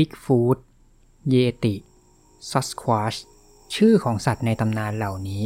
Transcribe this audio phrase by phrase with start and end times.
[0.00, 0.58] บิ๊กฟุต
[1.30, 1.76] เยติ
[2.50, 3.14] Sasquatch
[3.74, 5.42] ชื่อของสัตว์ในตำนานเหล่านี้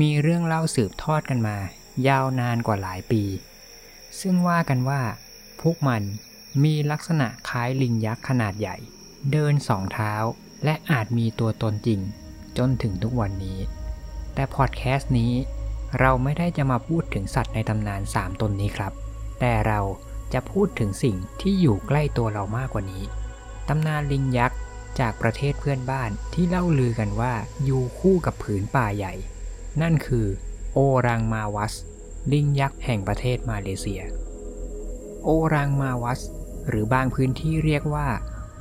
[0.00, 1.56] มีเรื่องเล่าสืบทอดกันมา
[2.08, 3.22] ยาวนานกว่าหลายปี
[4.20, 5.00] ซึ่งว่ากันว่า
[5.60, 6.02] พวกมัน
[6.64, 8.76] มีลักษณะคล้ายลิงยักษ์ขนาดใหญ่
[9.32, 10.12] เดินสองเท้า
[10.64, 12.00] และอาจมีตัวตนจริง
[12.58, 13.58] จนถึงทุกวันนี้
[14.34, 15.32] แต่พอดแคสต์นี้
[16.00, 18.92] เราไม่ได้จะมาพูดถึงสัตว์ในตำนาน 3 ตนนี้ครับ
[19.40, 19.80] แต่เรา
[20.32, 23.04] จะพูดถึงสิ่งที่อยู่ใกล้ตัวเรามากกว่านี้
[23.68, 24.58] ตำนานลิงยักษ์
[25.00, 29.14] จากประเทศเพื่อนบ้านที่เล่าลือกันว่าอยู่คู่กับผืนป่าใหญ่
[29.82, 30.26] นั่นคือ
[30.72, 31.74] โอรังมาวัส
[32.32, 34.02] ลิงยักษ์แห่งประเทศมาเลเซีย
[35.24, 36.20] โอรังมาวัส
[36.68, 38.08] หรือบางพื้นที่เรียกว่า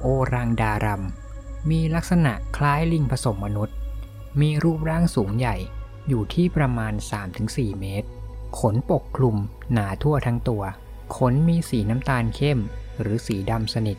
[0.02, 1.03] โอรังดารัม
[1.70, 3.76] มีลักษณะคล้ายลิงผสมมนุษย์
[4.41, 5.55] มีรูปร่างสูงใหญ่
[6.07, 6.93] อยู่ที่ประมาณ
[7.35, 8.07] 3-4 เมตร
[8.59, 9.37] ขนปกคลุม
[9.73, 10.63] หนาทั่วทั้งตัว
[11.17, 12.59] ขนมีสีน้ำตาลเข้ม
[13.01, 13.98] หรือสีดำสนิท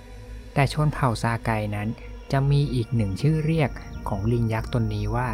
[0.56, 1.88] แต่ชนเผ่าซาไกนั้น
[2.32, 3.70] จะมีอีกหนึ่งชื่อเรียก
[4.08, 5.28] ของลิงยักษ์ตนนี้ว่า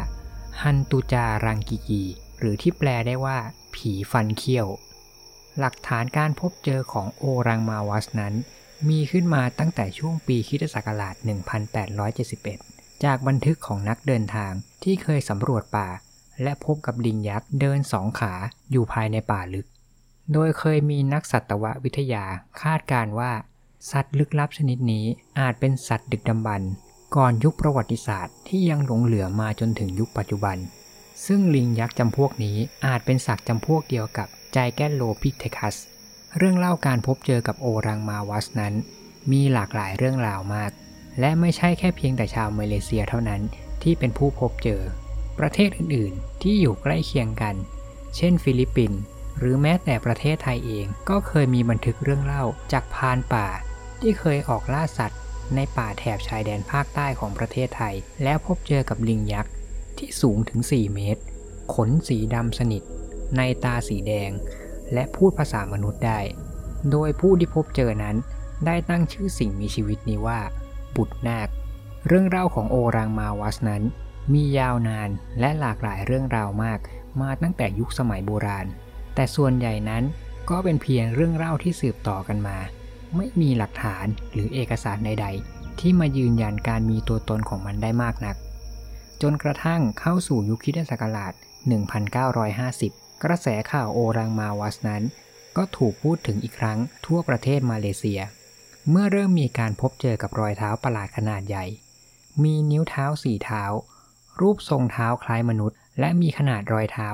[0.61, 2.03] ฮันตูจารังกิกี
[2.39, 3.37] หรือที่แปลได้ว่า
[3.75, 4.67] ผีฟันเขี้ยว
[5.59, 8.33] หลักฐานการพบเจอของโอรังมาวัสนั้น
[8.89, 11.15] มีขึ้นมาตั้งแต่ช่วงปีคิตศักราช
[12.49, 14.51] 1871 จากบันทึกของนักเดินทาง
[14.83, 15.89] ที่เคยสำรวจป่า
[16.43, 18.33] และพบกับลิงยักษ์เดินสองขา
[18.71, 19.67] อยู่ภายในป่าลึก
[20.33, 22.23] โดยเคยมีนักสัตววิทยา
[22.61, 23.31] คาดการว่า
[23.91, 25.05] สัตว์ลึกลับชนิดนี้
[25.39, 26.71] อาจเป็นสัตว์ดึกดำบรรพ์
[27.15, 30.57] ก่อนยุคประวัติศาสตร์ที่ยังหลงเหลือมาจนถึงยุคปัจจุบัน
[31.25, 35.75] ซึ่งลิงยักษ์จำพวกนี้อาจเป็นสัตว์จำพวกเดียวกับไจแกนโลพิเทคัส
[36.37, 38.73] เรื่องเล่าการพบเจอกับโอรังมาวัสนั้น
[39.31, 40.71] มีหลากหลายเรื่องราวมาก
[41.19, 43.41] และไม่ใช่แค่เพียงแต่ชาวมาเลเซียเท่านั้น
[43.83, 44.81] ที่เป็นผู้พบเจอ
[45.39, 47.55] ประเทศอื่นๆ ที่อยู่ใกล้เคียงกัน
[48.15, 49.01] เช่น ฟิลิปปินส์
[49.37, 53.47] หรือแม้แต่ประเทศไทยเองก็เคยมีบันทึกเรื่องเล่าจากพานป่า
[54.03, 55.19] ที่เคยออกล่าสัตว์
[55.55, 59.53] ในป่าแถบชายแดนภาคใต้ของประเทศไทย แล้วพบเจอกับลิงยักษ์
[59.97, 61.21] ที่สูงถึง 4 เมตร
[61.73, 62.83] ขนสีดำสนิท
[63.37, 64.31] ในตาสีแดง
[64.93, 66.19] และพูดภาษามนุษย์ได้
[66.91, 68.15] โดยผู้ที่พบเจอนั้น
[68.65, 70.39] ได้ตั้งชื่อสิ่งมีชีวิตนี้ว่า
[70.95, 71.49] บุตรนาค
[72.07, 73.83] เรื่องเล่าของโอรังมาวัสนั้น
[74.33, 75.09] มียาวนาน
[75.39, 76.79] และหลากหลายเรื่องราวมาก
[77.21, 78.65] มาตั้งแต่ยุคสมัยโบราณ
[79.15, 80.03] แต่ส่วนใหญ่นั้น
[80.49, 82.57] ก็เป็นเพียงเรื่องเล่าที่สืบต่อกันมา
[83.15, 88.35] ไม่มีหลักฐานหรือเอกสารใด ๆ ที่มายืนยันการมีตัวตนของมันได้มากนัก
[89.21, 91.33] จนกระทั่งเข้าสู่ยุคคริสตศักราช
[92.27, 95.03] 1950 กระแสข่าวโอรังมาวัสนั้น
[95.57, 98.21] ก็ถูกพูดถึงอีกครั้งทั่วประเทศมาเลเซีย
[98.89, 101.65] เมื่อเริ่มมีการพบเจอกับรอยเท้าประหลาดขนาดใหญ่
[102.43, 103.63] มีนิ้วเท้าสี่เท้า
[104.41, 107.07] รูปทรงเท้าคล้ายมนุษย์ และมีขนาดรอยเท้า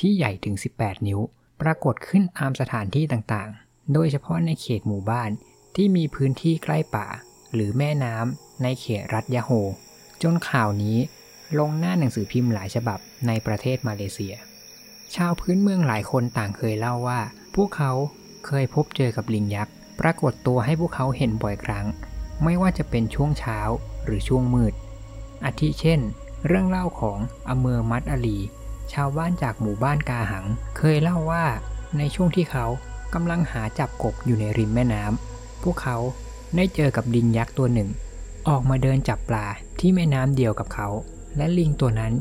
[0.00, 1.20] ที่ใหญ่ถึง 18 นิ้ว
[1.62, 5.30] ปรากฏขึ้นตามสถานที่ต่างๆ โดยเฉพาะในเขตหมู่บ้าน
[5.76, 7.06] ที่มีพื้นที่ใกล้ป่า
[7.54, 9.50] หรือแม่น้ำในเขตรัฐยะโฮ
[10.22, 10.98] จนข่าวนี้
[11.58, 14.34] ลงหน้าหนังสือพิมพ์หลายฉบับในประเทศมาเลเซีย
[15.14, 17.20] ชาวพื้นเมืองหลายคนต่างเคยเล่าว่า
[17.54, 17.92] พวกเขา
[18.46, 21.86] เคยพบเจอกับลิงยักษ์ ปรากฏตัวให้พวกเขาเห็นบ่อยครั้ง
[22.44, 23.58] ไม่ว่าจะเป็นช่วงเช้า
[24.04, 24.74] หรือช่วงมืด
[25.44, 26.00] อาทิเช่น
[26.46, 27.18] เรื่องเล่าของ
[27.48, 28.38] อเมอร์มัดอลี
[28.92, 30.46] ชาวบ้านจากหมู่บ้านกาหัง
[30.78, 31.44] เคยเล่าว่า
[31.98, 32.66] ในช่วงที่เขา
[33.14, 35.96] กำลังหาจับกบอยู่ในริมแม่น้ำพวกเขา
[36.56, 37.88] ได้เจอกับลิงยักษ์ตัวหนึ่ง
[38.48, 39.46] ออกมาเดินจับปลา
[39.80, 40.88] ที่แม่น้ำเดียวกับเขา
[41.36, 42.12] และลิงตัวนั้น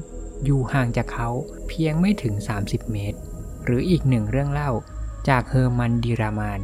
[0.45, 1.29] อยู่ห่างจากเขา
[1.67, 2.33] เพียงไม่ถึง
[2.63, 3.17] 30 เมตร
[3.63, 4.71] หรืออีกหนึ่งเรื่องเล่า
[5.29, 6.59] จากเฮอร์มันดีรามาน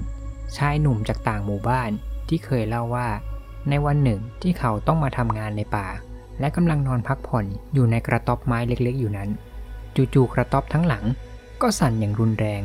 [0.57, 1.91] ชายหนุ่มจากต่างหมู่บ้าน
[2.27, 3.07] ที่เคยเล่าว่า
[3.69, 5.87] ในวันหนึ่งที่เขาต้องมาทำงานในป่า
[6.39, 9.29] และกำลังนอนพักผ่อนอยู่ในกระต๊อบไม้เล็กๆ อยู่นั้น
[9.95, 11.03] จู่ๆกระต๊อบทั้งหลัง
[11.61, 12.61] ก็สั่นอย่างรุนแรง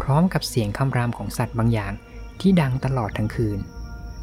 [0.00, 1.92] พร้อมกับเสียงคำรามของสัตว์บางอย่าง
[2.40, 3.58] ที่ดังตลอดทั้งคืน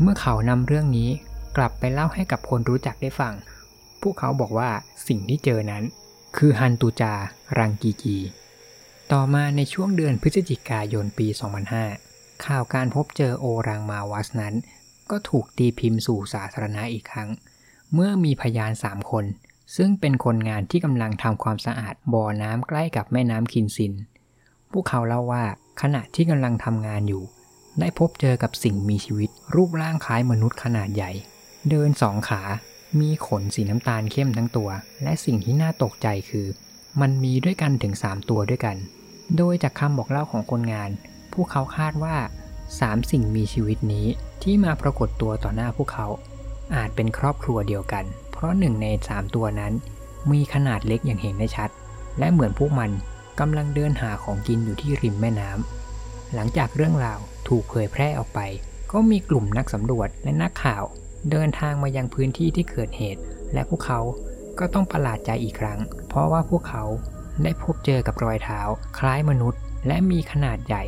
[0.01, 1.09] เมื่อเขานำเรื่องนี้
[1.57, 3.33] กลับไปเล่าให้กับคนรู้จักได้ฟัง
[4.01, 4.69] พวกเขาบอกว่า
[5.07, 5.83] สิ่งที่เจอนั้น
[6.37, 7.13] คือฮันตูจา
[7.57, 8.17] รังกีกี
[9.11, 11.27] ต่อมาในช่วงเดือนพฤศจิกายนปี
[11.85, 14.55] 2005 ข่าวการพบเจอโอรังมาวัสนั้น
[15.11, 17.29] ก็ถูกตีพิมพ์สู่สาธารณะอีกครั้ง
[17.93, 19.25] เมื่อมีพยาน3คน
[19.75, 23.93] ซึ่งเป็นคนงานที่กำลังทำความสะอาดบ่อน้ำใกล้กับแม่น้ำคินซิน
[24.77, 25.43] พวกเขาเล่าว่า
[25.81, 27.23] ขณะที่กำลังทำงานอยู่
[27.79, 31.11] ได้พบเจอกับสิ่งมีชีวิต รูปร่างคล้ายมนุษย์ขนาดใหญ่
[31.69, 32.41] เดินสองขา
[32.99, 34.69] มีขนสีน้ำตาลเข้มทั้งตัว
[35.03, 36.47] และสิ่งที่น่าตกใจคือ
[37.01, 38.75] มันมีด้วยกันถึง 3 ตัวด้วยกัน
[39.37, 40.89] โดยจากคำบอกเล่าของคนงาน
[41.33, 42.15] พวกเขาคาดว่า
[42.63, 44.07] 3 สิ่งมีชีวิตนี้
[44.43, 46.07] ที่มาปรากฏตัวต่อหน้าพวกเขา
[46.75, 49.73] อาจเป็นครอบครัวเดียวกัน เพราะหนึ่งใน 3 ตัวนั้น
[50.31, 51.69] มีขนาดเล็กอย่างเห็นได้ชัด
[52.19, 52.91] และเหมือนพวกมัน
[53.39, 58.39] กำลังเดินหาของกินอยู่ที่ริมแม่น้ำหลังจากเรื่องราวถูกเผยแพร่ออกไป
[58.91, 60.83] ก็มีกลุ่มนักสำรวจและนักข่าว
[61.31, 63.21] เดินทางมายังพื้นที่ที่เกิดเหตุ
[63.53, 63.99] และพวกเขา
[64.59, 65.79] ก็ต้องประหลาดใจอีกครั้ง
[66.09, 66.83] เพราะว่าพวกเขา
[67.43, 68.59] ได้พบเจอกับรอยเท้า
[68.99, 70.83] คล้ายมนุษย์ และมีขนาดใหญ่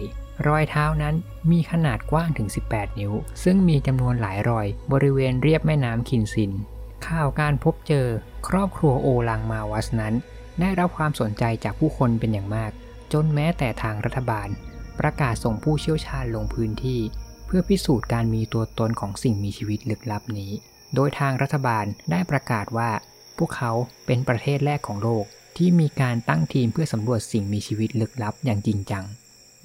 [0.48, 1.16] รอยเท้านั้น
[1.52, 6.52] มีขนาดกว้างถึง 18 นิ้ว ซึ่งมีจำนวนหลายรอย บริเวณเรียบแม่น้ำคินซิน
[7.08, 8.08] ข่าวการพบเจอ
[8.48, 10.14] ครอบครัวโอลังมาวัสนั้น
[10.60, 12.72] ได้รับความสนใจจากผู้คนเป็นอย่างมาก
[13.14, 14.48] จนแม้แต่ทางรัฐบาล
[15.00, 17.00] ประกาศส่งผู้เชี่ยวชาญลงพื้นที่
[17.46, 20.52] เพื่อพิสูจน์การมีตัวตนของสิ่งมีชีวิตลึกลับนี้
[20.96, 22.90] โดยทางรัฐบาลได้ประกาศว่า
[23.38, 23.72] พวกเขา
[24.06, 25.26] เป็นประเทศแรกของโลก
[25.58, 29.04] ที่มีการตั้งทีมเพื่อสำรวจสิ่งมีชีวิตลึกลับอย่างจริงจัง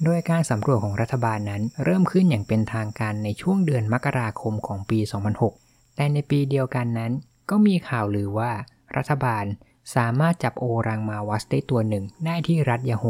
[0.03, 4.99] โดยการสำรวจของรัฐบาลนั้นเริ่มขึ้นอย่างเป็นทางการในช่วงเดือนมกราคมของปี
[5.47, 7.11] 2006 แต่ในปีเดียวกันนั้น
[7.49, 8.51] ก็มีข่าวลือว่า
[8.97, 9.45] รัฐบาล
[9.95, 13.05] สามารถจับโอรังมาวัสได้ตัวหนึ่งได้ที่รัฐยาโฮ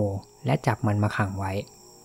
[0.45, 1.51] และจับมันมาขังไว้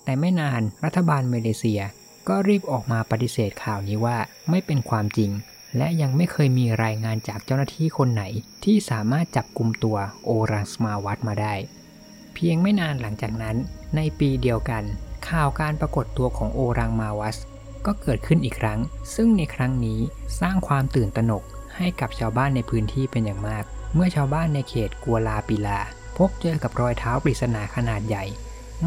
[0.05, 1.81] แต่ไม่นานรัฐบาลเมเลเซีย
[2.29, 4.19] ก็รีบออกมาปฏิเสธข่าวนี้ว่า
[4.50, 5.31] ไม่เป็นความจริง
[5.76, 8.23] และยังไม่เคยมีรายงานจากเจ้าหน้าที่คนไหน
[8.65, 11.55] ที่สามารถจับกลุ่มตัวโอรังสมาวัตมาได้
[12.35, 13.56] เพียงไม่นานหลังจากนั้น
[13.97, 14.85] ในปีเดียวกัน
[15.29, 17.37] ข่าวการปรากฏตัวของโอรังมาวัส
[17.87, 18.79] ก็เกิดขึ้นอีกครั้ง
[19.14, 20.00] ซึ่งในครั้งนี้
[20.41, 21.43] สร้างความตื่นตระหนก
[21.76, 23.64] ให้กับชาวบ้านในพื้นที่เป็นอย่างมาก
[23.94, 25.81] เมื่อชาวบ้านในเขตกัวลาปิลา
[26.19, 28.25] พบเจอกับรอยเท้าปริศนาขนาดใหญ่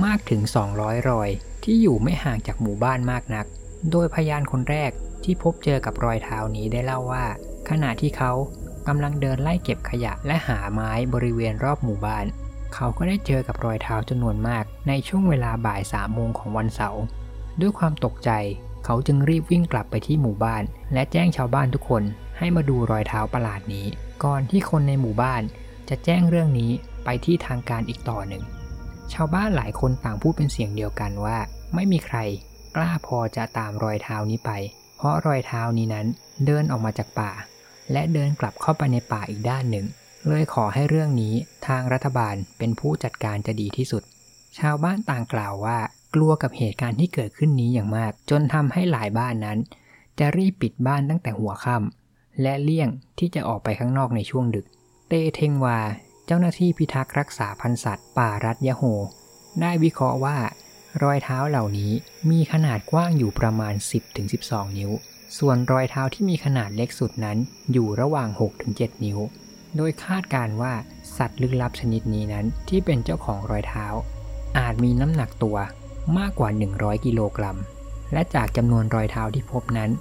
[0.03, 0.41] มากถึง
[0.73, 1.29] 200 รอย
[1.63, 3.45] ที่อยู่ไม่ห่างจากหมู่บ้านมากนัก
[3.91, 4.91] โดยพยานคนแรก
[5.23, 7.25] ที่พบเจอกับรอยเท้านี้ได้เล่าว่า
[7.69, 8.31] ขณะที่เขา
[8.87, 12.25] กำลังเดินไล่เก็บขยะและหาไม้บริเวณรอบหมู่บ้าน
[12.73, 17.01] เขาก็ได้เจอกับรอยเท้าจำนวนมาก ในช่วงเวลาบ่ายสามโมงของวันเสาร์
[17.61, 18.31] ด้วยความตกใจ
[18.85, 20.63] เขาจึงรีบวิ่งกลับไปที่หมู่บ้าน
[20.93, 22.03] และแจ้งชาวบ้านทุกคน
[22.37, 23.87] ให้มาดูรอยเท้าประหลาดนี้
[24.23, 25.41] ก่อนที่คนในหมู่บ้าน
[25.89, 26.71] จะแจ้งเรื่องนี้
[27.03, 28.43] ไปที่ทางการอีกต่อหนึ่ง
[29.13, 31.37] ชาวบ้านหลายคนต่างพูดเป็นเสียงเดียวกันว่า
[31.75, 32.17] ไม่มีใคร
[32.75, 34.51] กล้าพอจะตามรอยเท้านี้ไป
[34.97, 36.07] เพราะรอยเท้านี้นั้น
[36.45, 37.31] เดินออกมาจากป่า
[37.91, 39.85] และเดินกลับเข้าไปในป่าอีกด้านหนึ่ง
[40.27, 41.33] เลยขอให้เรื่องนี้
[41.67, 44.03] ทางรัฐบาลเป็นผู้จัดการจะดีที่สุด
[44.59, 45.77] ชาวบ้านต่างกล่าวว่า
[46.15, 49.57] กลัวกับเหตุการณ์ที่เกิดขึ้นนี้อย่างมาก จนทำให้หลายบ้านนั้น
[50.19, 52.00] จะรีบปิดบ้านตั้งแต่หัวค่ำ
[52.41, 52.89] และเลี่ยง
[53.19, 54.65] ที่จะออกไปข้างนอกในช่วงดึก
[55.09, 55.79] เตเทงวา
[56.25, 58.83] เจ้าหน้าที่พิทักษ์รักษาพันธุ์สัตว์ป่ารัฐยะโฮ
[59.61, 60.37] ได้วิเคราะห์ว่า
[61.03, 61.91] รอยเท้าเหล่านี้
[62.31, 63.73] มีขนาดกว้างอยู่ประมาณ
[64.25, 64.91] 10-12 นิ้ว
[65.37, 67.37] ส่วนรอยเท้าที่มีขนาดเล็กสุดนั้น
[67.71, 68.29] อยู่ระหว่าง
[68.65, 69.19] 6-7 นิ้ว
[69.75, 70.73] โดยคาดการว่า
[71.17, 73.85] สัตว์ลึกลับชนิดนี้นั้นที่เป็นเจ้าของรอยเท้า
[74.59, 75.57] อาจมีน้ำหนักตัว
[76.17, 77.57] มากกว่า 100 กิโลกรัม
[78.13, 79.91] และจากจำนวนรอยเท้าที่พบนั้น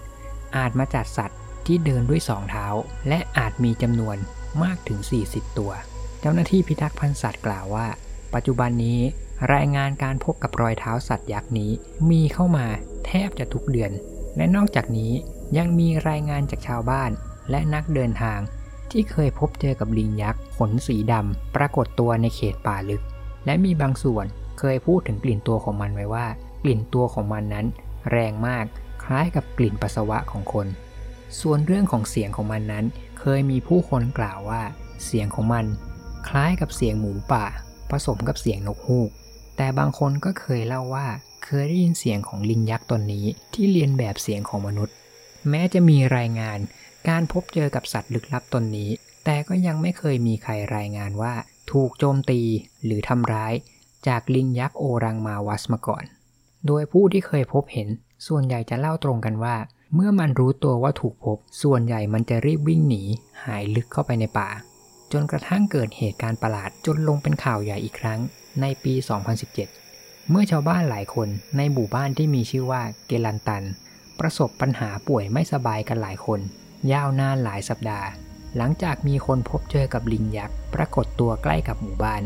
[0.57, 2.67] อาจมาจากสัตว์ ที่เดินด้วยสองเท้า
[3.09, 4.17] และอาจมีจำนวน
[4.63, 4.99] มากถึง
[5.29, 5.73] 40 ตัว
[6.21, 7.87] เจ้าหน้าที่พิทักษ์พันธุ์สัตว์กล่าวว่า
[8.35, 9.01] ปัจจุบันนี้
[9.55, 11.71] รายงานการพบกับรอยเท้าสัตว์ยักษ์นี้
[12.11, 12.67] มีเข้ามา
[13.07, 13.93] แทบจะทุกเดือน
[14.37, 15.13] และนอกจากนี้
[15.59, 17.11] ยังมีรายงานจากชาวบ้าน
[17.51, 18.41] และนักเดินทาง
[18.91, 23.03] ที่เคยพบเจอกับลิงยักษ์ขนสีดำปรากฏตัวในเขตป่าลึก
[23.47, 24.27] และมีบางส่วน
[24.59, 26.27] เคยพูดถึงกลิ่นตัวของมันไว้ว่า
[26.63, 27.67] กลิ่นตัวของมันนั้น
[28.11, 28.65] แรงมาก
[29.03, 30.67] คล้ายกับกลิ่นปัสสาวะของคน
[31.41, 32.85] ส่วนเรื่องของเสียงของมันนั้น
[33.21, 34.63] เคยมีผู้คนกล่าวว่า
[35.05, 35.65] เสียงของมัน
[36.29, 37.47] คล้ายกับเสียงหมูป่า
[37.91, 39.11] ผสมกับเสียงนกฮูก
[39.57, 41.07] แต่บางคนก็เคยเล่าว่า
[41.45, 44.95] เคยได้ยินเสียงของลิงยักษ์ตนนี้ที่เรียนแบบเสียงของมนุษย์
[45.49, 46.59] แม้จะมีรายงาน
[47.09, 48.91] การพบเจอกับสัตว์ลึกลับตนนี้
[49.25, 51.35] แต่ก็ยังไม่เคยมีใครรายงานว่า
[51.73, 52.41] ถูกโจมตี
[52.85, 53.55] หรือทำร้าย
[54.09, 56.05] จากลิงยักษ์โอรังมาวัสมาก่อน
[56.67, 57.89] โดยผู้ที่เคยพบเห็น
[58.27, 59.57] ส่วนใหญ่จะเล่าตรงกันว่า
[59.95, 63.03] เมื่อมันรู้ตัวว่าถูกพบ ส่วนใหญ่มันจะรีบวิ่งหนี
[63.45, 64.49] หายลึกเข้าไปในป่า
[65.13, 68.21] จนกระทั่งเกิดเหตุการณ์ประหลาดจนลงเป็นข่าวใหญ่อีกครั้ง
[68.61, 68.95] ในปี
[69.63, 73.65] 2017 เมื่อชาวบ้านหลายคนในหมู่บ้านที่มีชื่อว่าเกลันตัน
[74.21, 76.41] ประสบปัญหาป่วยไม่สบายกันหลายคน
[76.93, 78.09] ยาวนานหลายสัปดาห์
[78.57, 82.23] หลังจากมีคนพบเจอกับลิงยักษ์ปรากฏตัวใกล้กับหมู่บ้าน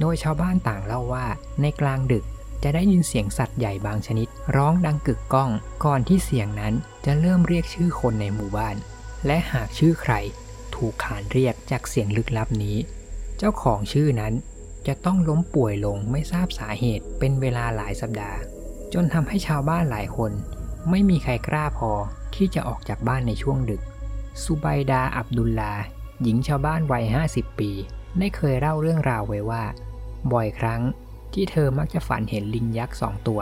[0.00, 1.26] โดยชาวบ้านต่างเล่าว่า
[1.60, 2.24] ในกลางดึก
[2.62, 5.50] จะได้ยินเสียงสัตว์ใหญ่บางชนิด ร้องดังกึกก้อง
[5.84, 8.76] ก่อนที่เสียงนั้นจะเริ่มเรียกชื่อคนในหมู่บ้าน
[9.26, 10.14] และหากชื่อใคร
[10.74, 12.76] ถูกขานเรียกจากเสียงลึกลับนี้
[13.38, 14.32] เจ้าของชื่อนั้น
[14.86, 18.38] จะต้องล้มป่วยลงไม่ทราบสาเหตุเป็นเวลาหลายสัปดาห์
[18.92, 20.32] จนทำให้ชาวบ้านหลายคน
[20.90, 21.90] ไม่มีใครกล้าพอ
[22.34, 23.82] ที่จะออกจากบ้านในช่วงดึก
[24.42, 25.72] ซูไบดาอับดุลลา
[26.22, 27.70] หญิงชาวบ้านวัย 50 ปี
[28.18, 29.64] ได้เคยเล่าเรื่องราวไว้ว่า
[30.32, 30.82] บ่อยครั้ง
[31.34, 33.40] ที่เธอมักจะฝันเห็นลิงยักษ์สองตัว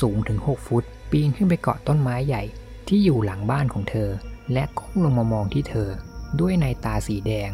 [0.00, 2.42] สูงถึง 6 ฟุต ปีนขึ้นไปเกาะต้นไม้ใหญ่
[2.88, 4.10] ที่อยู่หลังบ้านของเธอ
[4.52, 5.88] และก้มลงมามองที่เธอ
[6.40, 7.50] ด้วยในตาสีแดง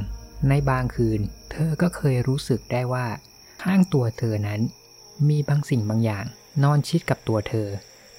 [0.48, 1.20] ในบางคืน
[1.52, 3.06] เธอก็เคยรู้สึกได้ว่า
[3.62, 4.60] ข้างตัวเธอนั้น
[5.28, 6.24] มีบางสิ่งบางอย่าง
[6.62, 7.68] นอนชิดกับตัวเธอ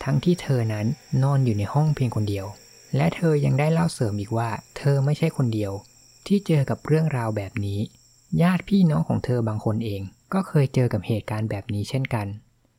[0.04, 0.86] ทั้งที่เธอนั้น
[1.24, 2.46] นอนอยู่ในห้องเพียงคนเดียว
[2.96, 5.72] และเธอยังได้เล่าเสริมอีกว่า เธอไม่ใช่คนเดียว
[6.28, 7.80] ที่เจอกับเรื่องราวแบบนี้
[8.42, 10.02] ญาติพี่น้องของเธอบางคนเอง
[10.34, 12.28] ก็เคยเจอกับเหตุการณ์แบบนี้เช่นกัน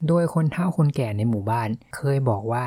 [0.09, 2.67] โดยคนเฒ่าคนแก่ในหมู่บ้านเคยบอกว่า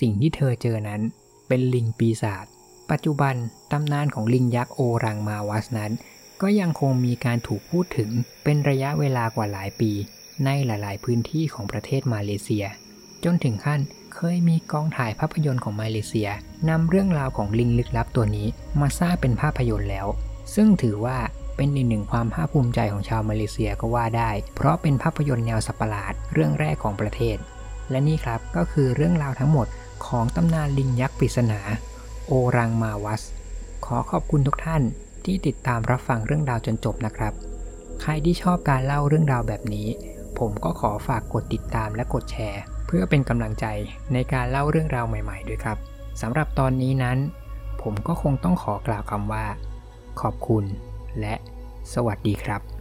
[0.00, 1.00] สิ่งที่เธอเจอนั้น
[1.48, 2.46] เป็นลิงปีศาจ
[2.90, 3.34] ปัจจุบัน
[3.72, 5.92] ตำนานของลิงยักษ์โอรังมาวัสนั้น
[6.42, 8.10] ก็ยังคงมีการถูกพูดถึง
[8.44, 9.92] เป็นระยะเวลากว่าหลายปี
[10.44, 12.64] ในหลายๆ พื้นที่ของประเทศมาเลเซีย
[13.24, 13.80] จนถึงขั้น
[14.14, 16.28] เคยมีกองถ่ายภาพยนตร์ของมาเลเซีย
[16.68, 18.46] นำเรื่องราวของลิงลึกลับตัวนี้
[18.80, 20.06] มาสร้างเป็นภาพยนตร์แล้ว
[20.54, 21.18] ซึ่งถือว่า
[21.56, 27.36] เป็นอีกหนึ่งความภาคภูมิใจของชาวมาเลเซียก็ว่าได้ เพราะเป็นภาพยนตร์แนวสัตว์ปหลาดเรื่องแรกของประเทศ
[27.90, 29.66] และนี่ครับก็คือเรื่องราวทั้งหมด
[30.06, 31.60] ของตำนานลิงยักษ์ปริศนา
[32.26, 33.22] โอรังมาวัส
[33.86, 34.82] ขอขอบคุณทุกท่าน
[35.24, 37.32] ที่ติดตามรับฟังเรื่องราวจนจบนะครับ
[38.02, 39.88] ใครที่ชอบการเล่าเรื่องราวแบบนี้
[40.38, 43.66] ผมก็ขอฝากกดติดตามและกดแชร์ เพื่อเป็นกำลังใจ
[44.12, 45.78] ในการเล่าเรื่องราวใหม่ๆ ด้วยครับ
[46.20, 47.18] สำหรับตอนนี้นั้น
[47.82, 49.44] ผมก็คงต้องขอกล่าวคำว่า
[50.20, 50.64] ขอบคุณ
[51.20, 51.34] และ
[51.94, 52.75] สวัสดีครับ